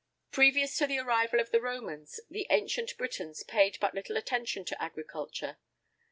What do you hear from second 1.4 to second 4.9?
the Romans, the ancient Britons paid but little attention to